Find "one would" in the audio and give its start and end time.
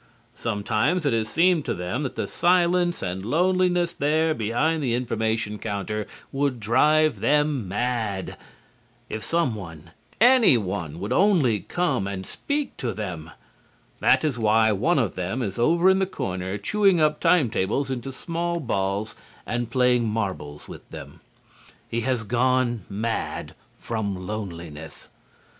10.57-11.13